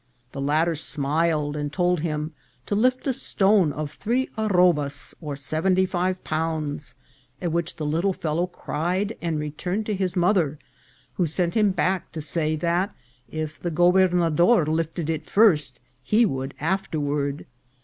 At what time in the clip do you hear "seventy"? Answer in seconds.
5.35-5.85